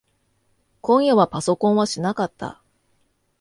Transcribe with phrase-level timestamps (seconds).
[0.81, 2.63] 今夜はパソコンはしなかった。